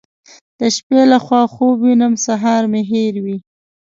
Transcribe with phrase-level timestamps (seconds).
[0.59, 3.37] د شپې له خوا خوب وینم سهار مې هېروي.